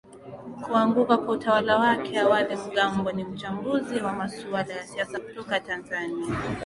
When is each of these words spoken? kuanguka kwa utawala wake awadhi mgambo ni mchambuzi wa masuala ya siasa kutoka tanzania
kuanguka 0.61 1.17
kwa 1.17 1.33
utawala 1.33 1.77
wake 1.77 2.19
awadhi 2.19 2.55
mgambo 2.55 3.11
ni 3.11 3.23
mchambuzi 3.23 3.95
wa 3.99 4.13
masuala 4.13 4.73
ya 4.73 4.85
siasa 4.87 5.19
kutoka 5.19 5.59
tanzania 5.59 6.27